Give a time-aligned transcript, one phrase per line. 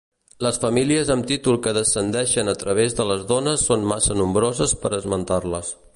[0.43, 4.97] Les famílies amb títol que descendeixen a través de les dones són massa nombroses per
[5.03, 5.75] esmentar-les.